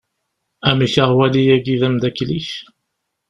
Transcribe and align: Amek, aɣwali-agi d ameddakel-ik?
Amek, 0.69 0.93
aɣwali-agi 1.03 1.75
d 1.79 1.81
ameddakel-ik? 1.87 2.49